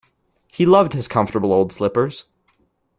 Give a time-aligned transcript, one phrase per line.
[0.51, 2.23] He loved his comfortable old slippers.